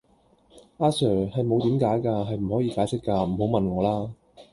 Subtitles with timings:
[0.77, 4.11] 阿 sir, 係冇點解架,係唔可以解釋架,唔好問我啦!